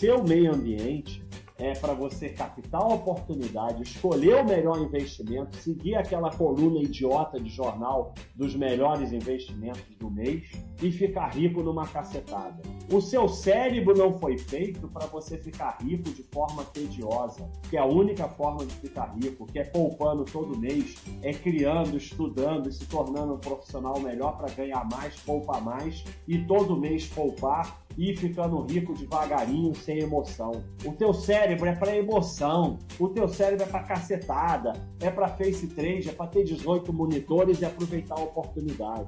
seu 0.00 0.24
meio 0.24 0.54
ambiente 0.54 1.22
é 1.58 1.74
para 1.74 1.92
você 1.92 2.30
captar 2.30 2.80
a 2.80 2.86
oportunidade, 2.86 3.82
escolher 3.82 4.36
o 4.36 4.44
melhor 4.46 4.80
investimento, 4.80 5.54
seguir 5.58 5.94
aquela 5.94 6.30
coluna 6.30 6.80
idiota 6.80 7.38
de 7.38 7.50
jornal 7.50 8.14
dos 8.34 8.54
melhores 8.56 9.12
investimentos 9.12 9.84
do 9.98 10.10
mês 10.10 10.50
e 10.82 10.90
ficar 10.90 11.28
rico 11.34 11.62
numa 11.62 11.86
cacetada. 11.86 12.62
O 12.90 13.02
seu 13.02 13.28
cérebro 13.28 13.94
não 13.94 14.18
foi 14.18 14.38
feito 14.38 14.88
para 14.88 15.06
você 15.06 15.36
ficar 15.36 15.76
rico 15.82 16.04
de 16.04 16.22
forma 16.32 16.64
tediosa, 16.64 17.46
que 17.68 17.76
é 17.76 17.80
a 17.80 17.84
única 17.84 18.26
forma 18.26 18.64
de 18.64 18.74
ficar 18.76 19.14
rico, 19.22 19.44
que 19.44 19.58
é 19.58 19.64
poupando 19.64 20.24
todo 20.24 20.58
mês, 20.58 20.96
é 21.20 21.34
criando, 21.34 21.98
estudando 21.98 22.70
e 22.70 22.72
se 22.72 22.86
tornando 22.86 23.34
um 23.34 23.38
profissional 23.38 24.00
melhor 24.00 24.38
para 24.38 24.48
ganhar 24.48 24.88
mais, 24.90 25.14
poupar 25.20 25.62
mais 25.62 26.02
e 26.26 26.38
todo 26.38 26.74
mês 26.74 27.06
poupar 27.06 27.84
e 28.00 28.16
ficando 28.16 28.62
rico 28.62 28.94
devagarinho, 28.94 29.74
sem 29.74 29.98
emoção. 29.98 30.64
O 30.86 30.92
teu 30.92 31.12
cérebro 31.12 31.66
é 31.66 31.76
para 31.76 31.94
emoção, 31.94 32.78
o 32.98 33.10
teu 33.10 33.28
cérebro 33.28 33.66
é 33.66 33.68
para 33.68 33.82
cacetada, 33.82 34.72
é 35.00 35.10
para 35.10 35.28
face 35.28 35.66
trade, 35.66 36.08
é 36.08 36.12
para 36.12 36.26
ter 36.28 36.44
18 36.44 36.90
monitores 36.94 37.60
e 37.60 37.64
aproveitar 37.66 38.14
a 38.14 38.22
oportunidade. 38.22 39.06